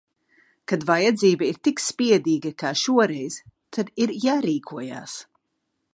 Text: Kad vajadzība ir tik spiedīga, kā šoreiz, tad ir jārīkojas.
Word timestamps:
Kad 0.71 0.85
vajadzība 0.89 1.45
ir 1.49 1.59
tik 1.67 1.83
spiedīga, 1.89 2.53
kā 2.63 2.73
šoreiz, 2.85 3.39
tad 3.79 3.95
ir 4.07 4.17
jārīkojas. 4.25 5.19